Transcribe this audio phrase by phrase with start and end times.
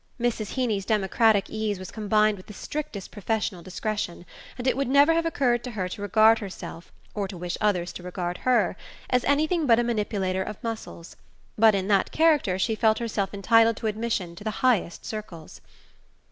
[0.19, 0.53] Mrs.
[0.53, 4.25] Heeny's democratic ease was combined with the strictest professional discretion,
[4.57, 7.93] and it would never have occurred to her to regard herself, or to wish others
[7.93, 8.75] to regard her,
[9.11, 11.17] as anything but a manipulator of muscles;
[11.55, 15.61] but in that character she felt herself entitled to admission to the highest circles.